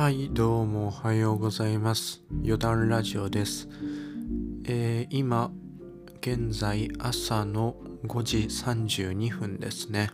[0.00, 2.22] はい、どうもおはようございます。
[2.42, 3.68] 余談ラジオです。
[4.64, 5.52] えー今、
[6.22, 10.08] 現在朝の5時32分ですね。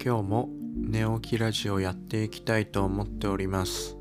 [0.00, 3.96] 今日も寝起きラジオやっていきたいと思っております。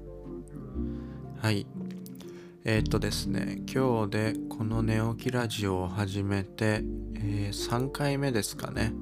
[1.42, 1.66] はい。
[2.66, 6.84] えーっとですね、今日でこの寝起きラジオを始めて、
[7.16, 8.94] えー3回目ですかね。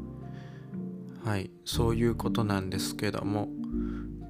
[1.25, 3.50] はい、そういうことなんですけども、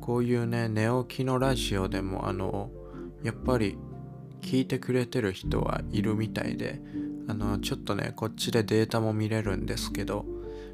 [0.03, 2.70] こういうね、寝起きのラジオでも、あの、
[3.23, 3.77] やっぱり
[4.41, 6.81] 聞いてくれてる人はいるみたいで、
[7.30, 10.25] あの、ちょっとね、こっちでデータも見れるんですけど、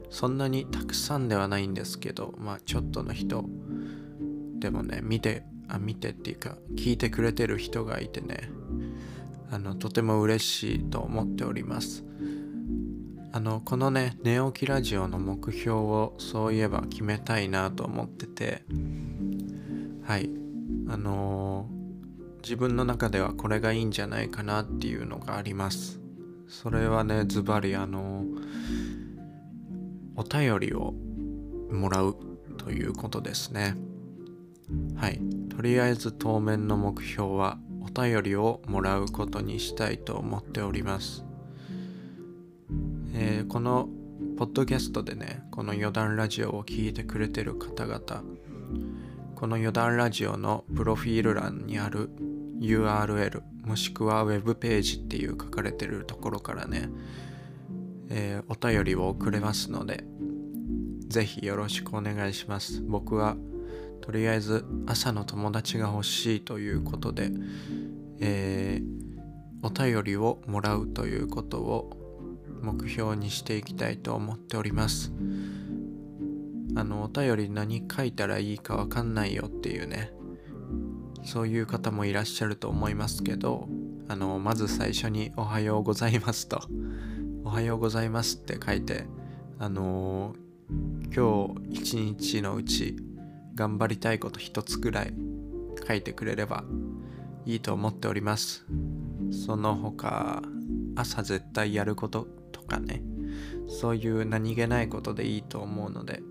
[0.10, 3.46] そんなにたくさんではないんですけど、まあ、ちょっとの人
[4.58, 8.50] でもね、見て、あ、見てっていうか、聞いてくれてる人がいてね、
[9.52, 12.04] あの、とても嬉しいと思っております。
[13.32, 18.64] あの、このね、寝起きラジオの目標をそういえば決めたいなと思ってて、
[20.04, 20.30] はい。
[20.88, 21.80] あのー
[22.42, 26.00] 自分の中ではこれがいいんじゃないかなっていうのがあります。
[26.48, 28.50] それはね、ズバリあのー
[30.16, 30.94] お便りを
[31.70, 32.16] もらう
[32.58, 33.76] ということですね。
[34.96, 35.22] はい。
[35.50, 41.29] とりあえず当面の目標はお便りをもらうことにしたいと思っております。
[43.22, 43.90] えーこの
[44.38, 48.24] ポッドキャストでね、この余談ラジオを聞いてくれてる方々、
[49.36, 52.10] この余談ラジオのプロフィール欄にある
[52.62, 56.90] URL もしくはウェブページっていう書かれてるところからね、
[58.10, 60.06] えーお便りを送れますので、
[61.10, 62.82] ぜひよろしくお願いします。
[62.82, 63.36] 僕は
[64.00, 67.32] とりあえず朝の友達が欲しいということで、
[68.22, 69.10] えー
[69.62, 71.99] お便りをもらうということを
[72.62, 75.12] 目標にしていきたいと思っております。
[76.76, 80.12] あの、お便り何書いたらいいかわかんないよっていうね、
[81.24, 83.68] そういう方もいらっしゃると思いますけど、
[84.08, 86.62] あの、まず最初におはようございますと、
[87.44, 89.08] おはようございますって書いて、
[89.58, 90.36] あの
[91.14, 92.96] 今日一日のうち
[93.56, 95.14] 頑張りたいこと一つくらい
[95.86, 96.64] 書いてくれれば
[97.46, 98.66] いいと思っております。
[99.32, 100.42] その他、
[100.96, 102.28] 朝絶対やること
[102.70, 103.04] かね、
[103.68, 106.24] そういう何気ないことでいいと思うので、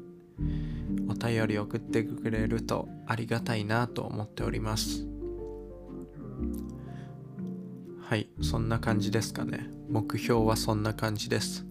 [1.08, 5.06] お便り送ってくれるとありがたいなと思っております。
[8.00, 9.68] はい、そんな感じですかね。
[9.90, 11.66] 目標はそんな感じです。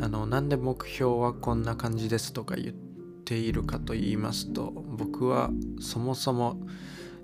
[0.00, 2.74] あの、なんで目標はこんな感じですとか言っ
[3.24, 6.60] ているかと言いますと、僕はそもそも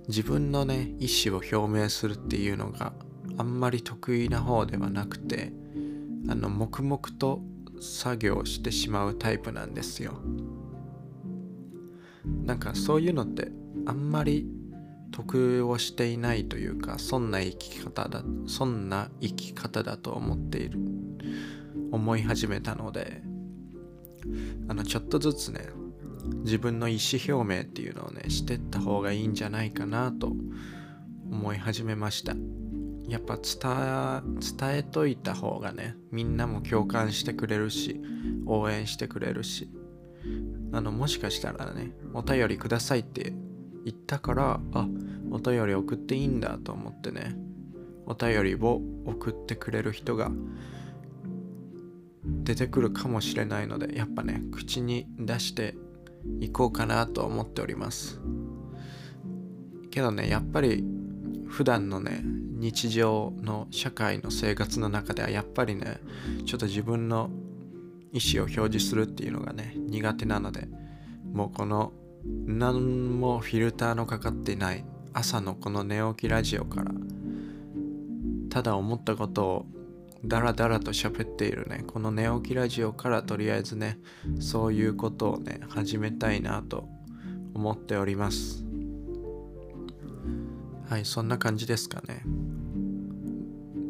[0.08, 2.92] 自分のね、意思を表明するっていうのが
[3.38, 5.52] あんまり得意な方ではなくて、
[6.28, 7.42] あの、黙々と
[7.80, 10.14] 作業してしまうタイプなんですよ。
[12.44, 13.52] なんかそういうのって
[13.86, 14.46] あんまり
[15.10, 20.78] 得をしていないというか、そんな生き方だ、そんな生き方だと思っている、
[21.92, 23.22] 思い始めたので、
[24.68, 25.68] あの、ちょっとずつね、
[26.44, 30.32] 自分の意思表明っていうのをね、してった方がいいんじゃないかなと
[31.30, 32.34] 思い始めました。
[33.08, 33.42] やっぱ伝
[33.72, 34.22] え、
[34.58, 38.00] 伝えといた方がね、みんなも共感してくれるし、
[38.46, 39.68] 応援してくれるし、
[40.72, 43.32] あの、もしかしたらね、お便りくださいって
[43.84, 44.88] 言ったから、あ、
[45.30, 47.36] お便り送っていいんだと思ってね、
[48.06, 50.30] お便りを送ってくれる人が
[52.24, 55.76] 出てくるかもしれないので、やっぱね、口に出して
[56.40, 58.20] いこうかなと思っております。
[59.90, 60.84] けどね、やっぱり
[61.46, 62.24] 普段のね、
[62.64, 65.98] 日常の社会の生活の中ではやっぱりね、
[66.46, 67.28] ちょっと自分の
[68.10, 70.66] 意思を表示するっていうのがね、苦手なので、
[71.30, 71.92] もうこの
[72.46, 74.82] 何もフィルターのかかってない
[75.12, 76.92] 朝のこの寝起きラジオから、
[78.48, 79.66] ただ思ったことを
[80.24, 83.98] ダラダラと喋っているね、この寝起きラジオからとりあえずね、
[84.40, 86.88] そういうことをね、始めたいなと
[87.52, 88.64] 思っております。
[90.88, 92.22] はい、そんな感じですかね。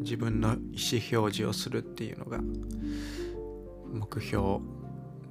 [0.04, 0.60] 自分の意思
[1.18, 2.38] 表示をするっていうのが
[3.92, 4.60] 目標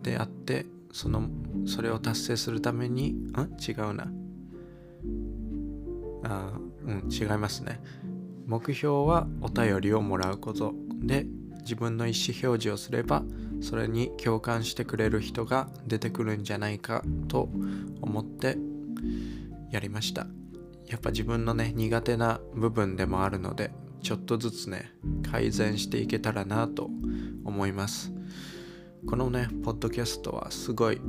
[0.01, 1.29] であって、その、
[1.65, 4.11] それを達成するために、ん違うな。
[6.25, 6.53] あ
[6.85, 7.79] うん、違いますね。
[8.45, 11.25] 目標はお便りをもらうことで
[11.61, 13.23] 自分の意思表示をすれば
[13.61, 17.49] それに共感してくれる人が出てくるんじゃないかと
[18.01, 18.57] 思って
[19.71, 20.27] やりました
[20.87, 23.71] やっぱ自分のね苦手な部分でもあるので
[24.03, 24.91] ちょっとずつね
[25.31, 26.89] 改善していけたらなと
[27.45, 28.11] 思います。
[29.07, 31.01] このねポッドキャストはすごい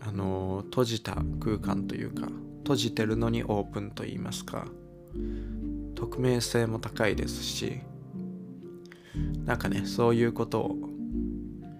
[0.00, 2.28] あの閉じた空間というか
[2.58, 4.66] 閉じてるのにオープンと言いますか
[5.94, 7.80] 匿名性も高いですし
[9.44, 10.76] なんかねそういうことを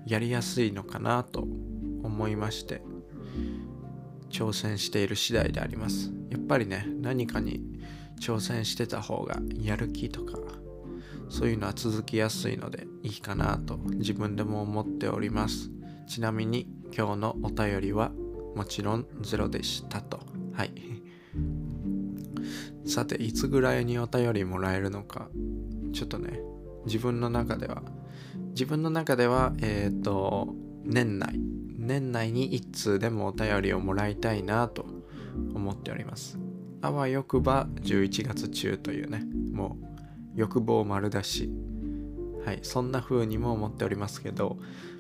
[0.06, 2.82] やりやすいのかなと思いまして
[4.30, 6.12] 挑戦している次第であります。
[6.30, 7.62] やっぱりね何かに
[8.24, 10.38] 挑戦してた方がやる気とか
[11.28, 15.70] そういうのは続きやすいのでいいかなと自分でも思っております。
[16.06, 16.66] ちなみに
[16.96, 18.12] 今日のお便りは
[18.54, 20.20] もちろんゼロでしたと。
[20.52, 20.72] はい。
[22.86, 25.28] さていつぐらいにお便りもらえるのか。
[25.92, 26.40] ちょっとね
[26.86, 27.82] 自分の中では
[28.50, 30.54] 自分の中ではえっ、ー、と
[30.84, 31.38] 年内。
[31.76, 34.86] 年内に1通でもお便りをもらいたいなと
[35.54, 36.43] 思っております。
[36.84, 39.78] あわよくば11月中というねも
[40.36, 41.50] う欲望丸出し。
[42.44, 44.58] はいそんな風にも思っておりますけど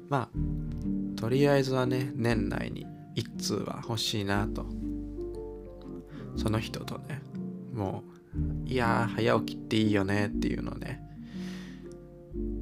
[0.08, 2.86] まあとりあえずはね年内に
[3.16, 4.64] 1通は欲しいなと。
[6.36, 7.20] その人とね
[7.74, 8.02] も
[8.34, 11.02] ういや早起きっていいよねっていうのね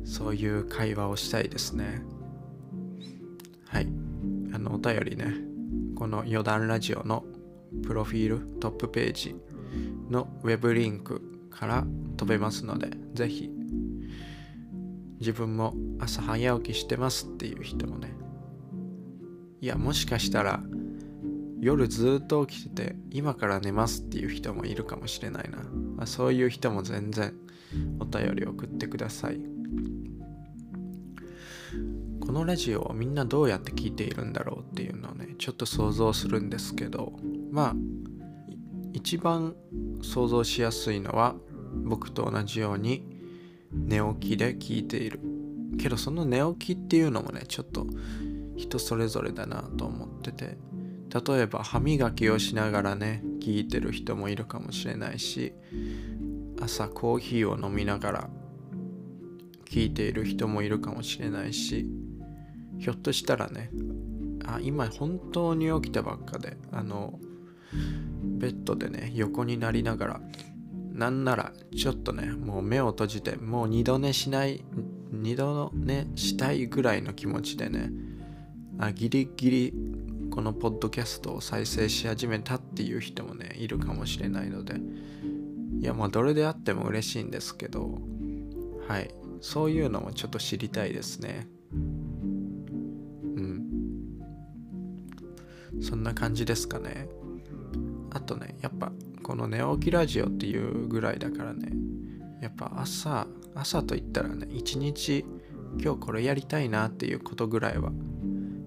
[0.04, 2.02] そういう会話をしたいですね。
[3.68, 3.86] はい
[4.52, 5.32] あのお便りね
[5.94, 7.24] この余談ラジオの
[7.84, 9.36] プロフィールトップページ
[10.10, 11.84] のウェブリンクから
[12.16, 13.50] 飛べますのでぜひ
[15.20, 18.12] 自分も朝早起きしてますっていう人もね。
[19.60, 20.60] いやもしかしたら
[21.60, 25.58] 夜ずっと起きてて今から寝ますっていう人もいるかもしれないな、
[25.96, 27.32] まあ、そういう人も全然
[28.00, 29.40] お便り送ってください。
[32.20, 37.12] このラジオをみんなどうやって聞いているんだろうっていうのをねちょっと想像するんですけど
[37.52, 37.74] まあ
[38.94, 39.54] 一番
[40.02, 41.36] 想像しやすいのは
[41.84, 43.04] 僕と同じように
[43.70, 45.20] 寝起きで聞いている。
[45.78, 47.86] けどその寝起きっていうのもねちょっと
[48.56, 50.58] 人それぞれだなと思ってて
[51.26, 55.54] 例えば歯磨きをしながらね聞いてる人もいるかもしれないし
[56.60, 58.30] 朝コーヒーを飲みながら
[59.64, 61.86] 聞いている人もいるかもしれないし
[62.78, 63.70] ひょっとしたらね
[64.44, 67.18] あ今本当に起きたばっかであの
[68.22, 70.20] ベッドでね横になりながら
[70.92, 74.64] なんならちょっとねもう目を閉じてもう二度寝しない
[75.10, 77.90] 二度寝したいぐらいの気持ちでね
[78.78, 79.74] あギリギリ
[80.30, 84.76] このポッドキャストを再生し始めたっていう人もねいるかもしれないので
[85.80, 87.98] いやまあどれであっても嬉しいんですけど
[88.88, 91.48] はいそういうのもちょっと知りたいですね。
[91.72, 93.66] うん。
[95.82, 97.08] そんな感じですかね。
[98.14, 98.92] あとねやっぱ
[99.22, 101.72] この寝起きラジオっていうぐらいだからね
[102.40, 105.24] やっぱ朝朝と言ったらね一日
[105.80, 107.90] 今日これやりたいなっていうことぐらいは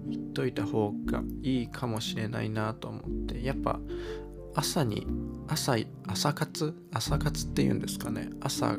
[0.08, 3.78] 言っといた方がいいかもしれないなと思ってやっぱ
[4.54, 5.06] 朝に
[5.48, 5.76] 朝
[6.06, 6.74] 朝活？
[6.92, 8.30] 朝活っていうんですかね。
[8.40, 8.78] 朝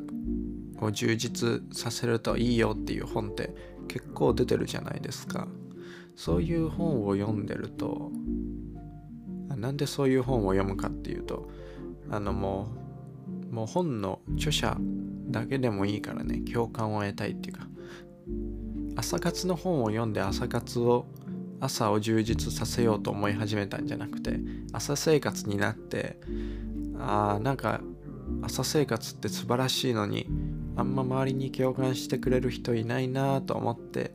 [0.82, 3.54] を充実させるといいよっていう本って
[3.88, 5.48] 結構出てるじゃないですか。
[6.16, 8.12] そういう本を読んでると
[9.58, 11.50] なんでそういう本を読むかっていうと
[12.10, 12.70] あのも
[13.52, 14.78] うもう本の著者
[15.30, 17.68] だけでもいいからね共感を得たいっていうか
[18.96, 21.06] 朝活の本を読んで朝活を
[21.60, 24.40] 朝を充実させようと思い始めたんじゃなくて
[24.74, 26.20] 朝生活になって
[27.00, 27.82] あーなんか
[28.44, 30.28] 朝生活って素晴らしいのに
[30.76, 34.14] あんま周りに共感してくれる人いないなと思って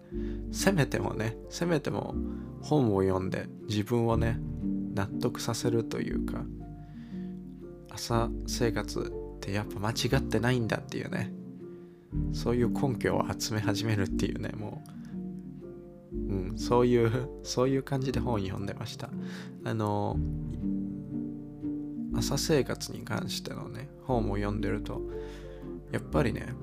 [0.52, 2.14] せめてもねせめても
[2.60, 4.38] 本を読んで自分をね
[4.92, 6.44] 納得させるというか
[7.90, 11.32] 朝生活ってやっぱ間違ってないんだっていうね。
[12.32, 14.82] そういう根拠を集め始めるっていうねも
[16.12, 19.08] う、うん、そういうそういう感じで本読んでました。
[19.64, 20.18] あの
[22.14, 25.00] 朝生活に関してのね本を読んでると
[25.90, 26.54] やっぱりね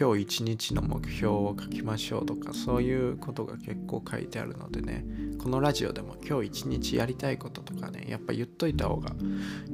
[0.00, 5.04] 今日一日の目標を書きましょうとかそういうことが結構書いてあるのでね
[5.38, 9.10] このラジオでも今日一日やりたいこととかねやっぱ言っといた方が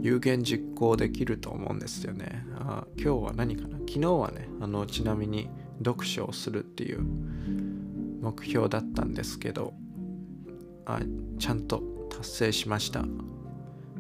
[0.01, 2.45] 有言実行できると思うんですよね。
[2.57, 3.79] あ今日は何かな？
[3.79, 7.03] 昨日はねあのちなみに読書をするっていう
[8.21, 9.75] 目標だったんですけど
[10.87, 11.03] あ
[11.39, 13.05] ちゃんと達成しました。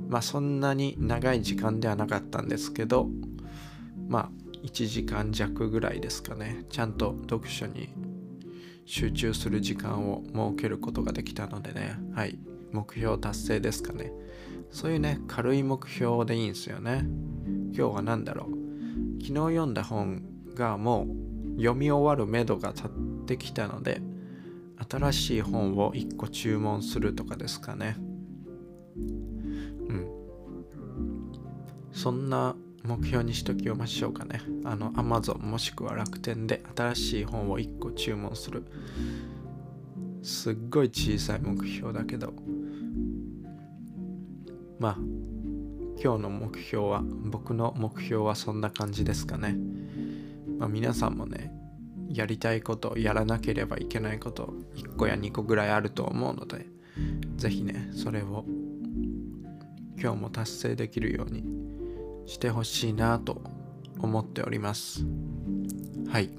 [0.09, 3.09] まあそんなに長い時間ではなかったんですけど
[4.09, 4.30] まあ
[4.63, 6.65] 1時間弱ぐらいですかね。
[6.71, 7.89] ちゃんと読書に
[8.85, 11.99] 集中する時間を設けることができたのでね。
[12.15, 12.39] はい。
[12.73, 14.13] 目標達成ですかね。
[14.71, 17.07] そういうね軽い目標でいいんですよね。
[17.73, 19.23] 今日は何だろう。
[19.23, 20.23] 昨日読んだ本
[20.55, 21.07] がも
[21.57, 22.91] う読み終わるめどが立っ
[23.27, 24.01] てきたので
[24.89, 27.97] 新しい本を1個注文するとかですかね。
[28.97, 30.07] うん。
[31.93, 32.55] そんな
[32.87, 34.40] 目標にしときましょうかね。
[34.64, 38.64] あの、Amazon もしくは楽天で新しい本を1個注文する。
[40.23, 42.33] すっごい小さい目標だけど、
[44.78, 44.97] まあ、
[46.02, 49.57] 今日の目標は、僕の目標はそんな感じですかね。
[50.59, 51.52] まあ、皆さんもね、
[52.09, 56.66] やりたいことやらなければいけないこと1個や2個ぐらいあると思うので
[57.37, 58.45] ぜひねそれを
[59.99, 61.56] 今日も達成できるように
[62.26, 63.40] してほしいなと
[64.00, 65.06] 思っております。
[66.09, 66.30] はい。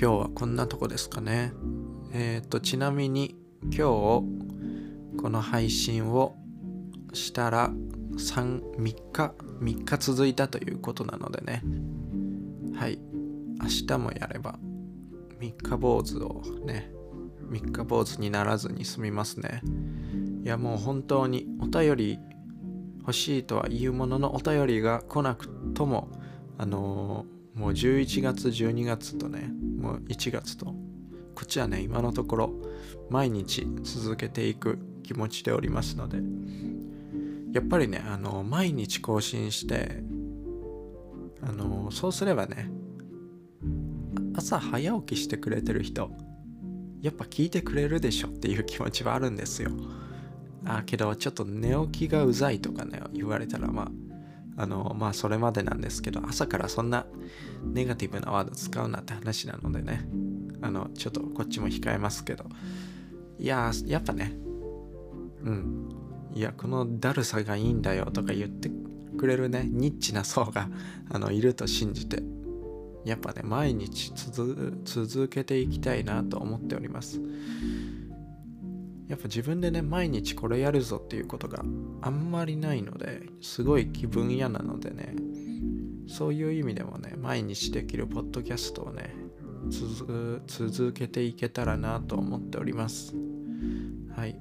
[0.00, 1.52] 今日はこんなとこですかね。
[2.12, 4.24] えっ、ー、とちなみに今日こ
[5.30, 6.36] の配信を
[7.12, 7.70] したら
[8.16, 11.62] 3, 3日3日続いたということなのでね。
[12.74, 12.98] はい。
[13.62, 14.58] 明日もやれば
[15.38, 16.90] 三日坊主をね
[17.48, 19.62] 三日坊主にならずに済みますね。
[20.44, 22.18] いやもう本当にお便り
[23.02, 26.08] 欲しいとは言うもののお便りが来なくとも
[26.58, 32.52] あのー、もう11月12月とねもう1月とこっちはね今のところ
[33.10, 36.18] 毎日続けていく気持ちでおりますので
[37.52, 40.02] やっぱりねあの毎日更新して
[41.42, 42.70] あのそうすればね
[44.34, 46.10] 朝早起きしてくれてる人
[47.02, 49.70] やっぱ聞いてくれるでしょっていう気持ちはあるんですよ。
[50.64, 53.90] あけどちょっと寝起きがうざいとかね言われたらま
[54.56, 57.06] ああのまあそれまでなんですけど朝からそんな
[57.64, 60.06] ネガティブなワード使うなって話なのでね
[60.60, 62.44] あのちょっとこっちも控えますけど。
[63.38, 64.32] いややっぱね
[65.42, 65.88] うん。
[66.34, 68.70] いやこのだるさがいいんだよとか言って
[69.18, 70.68] くれるねニッチな層が
[71.10, 72.22] あのいると信じて
[73.04, 77.20] やっぱね毎日続けていきたいなと思っております。
[79.12, 81.62] やっぱ自分でね毎日これやるぞっていうことが
[82.00, 85.14] あんまりないのですごい気分嫌なのでね
[86.08, 89.14] そういう意味でもね毎日できるポッドキャストをね
[89.68, 93.14] 続けていけたらなと思っております。
[94.16, 94.40] はい。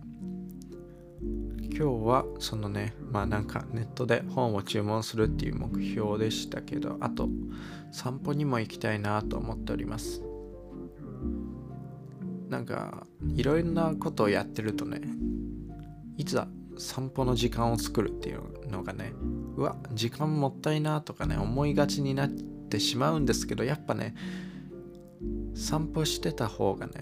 [1.63, 7.27] 今日はそのねまあなんかネットで本を注文するっていう目標でしたけどあと
[7.91, 10.30] 散歩にも行きたいなと思っております。
[12.51, 15.01] なんかいろんなことをやってるとね
[16.17, 19.13] いざ散歩の時間を作るっていうのがね
[19.55, 24.15] うわ時間もったいなとかね思いがちになってしまうんですけどやっぱね
[25.55, 26.93] 散歩してた方がね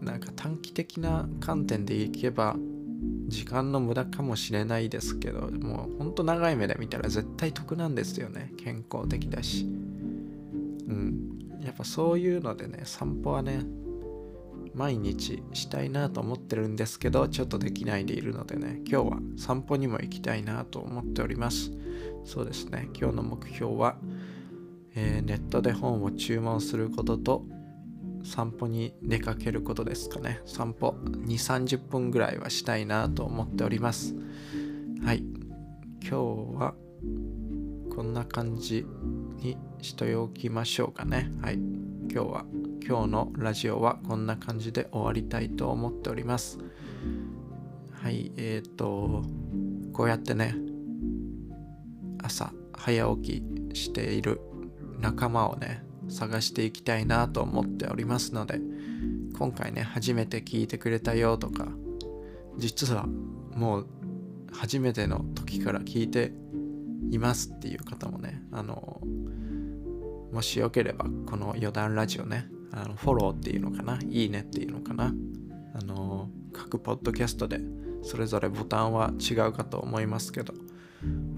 [0.00, 2.56] なんか短期的な観点でいけば
[3.28, 9.64] 時間の無駄かもしれないですけどもうほんと長い目で見たら絶対得なんですよね健康的だし。
[9.64, 11.28] うん。
[11.62, 13.62] やっぱそういうのでね散歩はね
[14.74, 21.72] 毎日したいなと思ってるんですけどちょっとできないでいるのでね今日は散歩にも行きたいなと思っております。
[22.24, 22.88] そうですね。
[22.94, 23.96] 今日の目標は、
[24.94, 27.44] えー、ネットで本を注文することと
[28.24, 30.40] 散歩に出かけることですかね。
[30.46, 34.14] 散歩2 3 0分ぐらいはしたいなと思っております。
[35.04, 35.24] はい。
[36.00, 36.14] 今日
[36.58, 36.74] は
[37.94, 38.86] こんな感じ
[39.38, 41.30] にしておきましょうかね。
[41.42, 41.54] はい。
[41.54, 42.44] 今日は
[42.84, 46.58] 今日のラジオはこんな感じで終わりたいと思っております。
[47.92, 49.22] はいえっ、ー、と
[49.92, 50.56] こうやってね
[52.22, 54.40] 朝早起きしている
[54.98, 58.60] 仲間をね探していきたいなと思っておりますので
[59.38, 61.68] 今回ね初めて聞いてくれたよとか
[62.58, 63.86] 実はもう
[64.52, 66.32] 初めての時から聞いて
[67.10, 69.00] いますっていう方もねあの
[70.32, 73.98] もしよければこの余談ラジオねあのフォローっていうのかな？
[74.08, 75.14] いいねっていうのかな？
[75.74, 77.60] あの各ポッドキャストで
[78.02, 80.52] それぞれボタンは違うかと思いますけど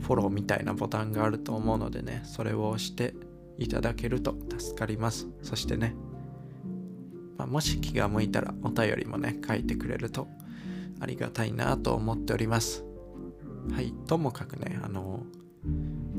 [0.00, 3.14] フォローみたいなボタンがあると思うのでねそれを押して
[3.58, 5.28] いただけると助かります。
[5.42, 5.94] そしてね、
[7.36, 10.26] まあ、もし気が向いたらお便りもね、書いてくれると
[10.98, 12.84] ありがたいなと思っております。
[13.72, 15.22] はい、ともかくね、あの、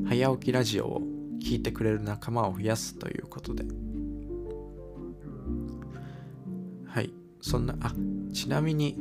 [0.06, 1.02] 早起きラジオを
[1.42, 3.64] 聞いてくれる仲間を増やすということで。
[7.46, 7.94] そんな、あ、
[8.32, 8.98] ちなみに、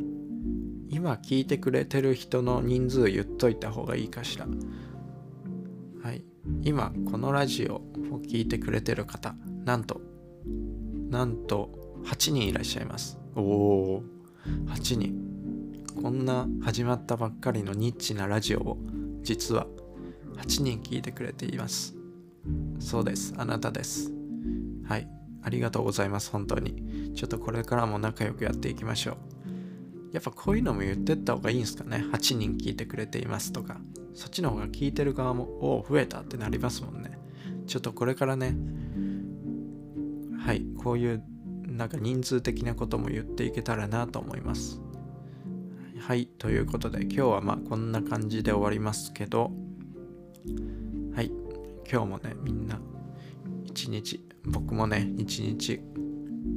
[0.90, 4.46] 今聞いてくれてる人の人数言っといた方がいいかしら。
[6.04, 6.24] はい、
[6.62, 9.36] 今このラジオを聴いてくれてる方
[9.66, 10.00] なんと
[11.10, 11.72] なんと
[12.04, 13.18] 8人いらっしゃいます。
[13.36, 14.04] おお
[14.68, 15.16] 8人。
[16.00, 18.78] こんな始まったばっかりのニッチなラジオを
[19.24, 19.66] 実は
[20.38, 21.96] 8人聞いてくれています。
[22.78, 23.34] そうです。
[23.38, 24.14] あなたです。
[24.88, 25.10] はい。
[25.42, 26.30] ありがとうございます。
[26.30, 32.06] 本当にちょっとこれからも仲良くやっていきましょうやっぱこういうのも言ってった方がいいんすかね。
[32.14, 33.82] 8人聞いてくれていますとか。
[34.14, 37.20] そっちの方が聞いてる側も、おお、増えたってなりますもんね。
[37.68, 38.56] ちょっとこれからね、
[40.40, 41.24] はい、こういう
[41.68, 44.80] なんか人数的なことも言っていけたらなと思います。
[46.00, 49.52] はい、ということで今日はまあこんな感じで終わりますけど、
[51.14, 51.32] はい、
[51.92, 52.80] 今日もね、みんな
[53.66, 55.82] 一日、僕もね、一日、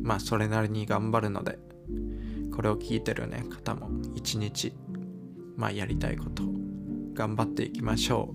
[0.03, 1.59] まあそれなりに頑張るので、
[2.55, 4.73] これを聞いてるね、方も一日、
[5.57, 6.43] まあやりたいこと
[7.15, 8.35] 頑張っていきましょ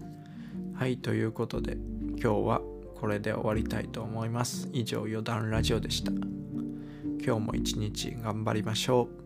[0.74, 0.78] う。
[0.78, 1.78] はい、ということで
[2.12, 2.62] 今日は
[2.96, 4.70] これで終わりたいと思います。
[4.74, 6.12] 以上、余談ラジオでした。
[7.26, 9.23] 今日も一日頑張りましょう。